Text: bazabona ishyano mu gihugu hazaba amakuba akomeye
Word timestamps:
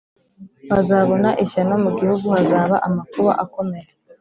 bazabona 0.71 1.29
ishyano 1.43 1.75
mu 1.83 1.89
gihugu 1.97 2.25
hazaba 2.35 2.75
amakuba 2.87 3.31
akomeye 3.43 3.89